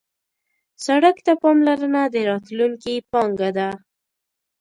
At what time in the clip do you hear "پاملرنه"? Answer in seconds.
1.41-2.01